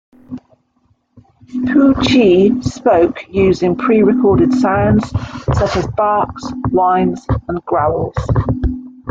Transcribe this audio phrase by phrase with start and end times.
[1.67, 5.07] Poo-Chi spoke using prerecorded sounds
[5.55, 8.15] such as barks, whines, and growls.